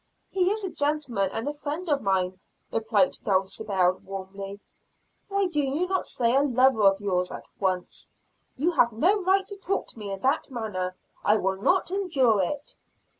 [0.31, 2.39] "He is a gentleman, and a friend of mine,"
[2.71, 4.59] replied Dulcibel warmly.
[5.27, 8.09] "Why do you not say a lover of yours, at once?"
[8.57, 10.95] "You have no right to talk to me in that manner.
[11.23, 12.73] I will not endure it."